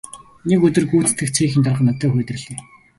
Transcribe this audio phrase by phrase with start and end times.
[0.49, 2.57] Нэг өдөр гүйцэтгэх цехийн дарга над дээр ирлээ.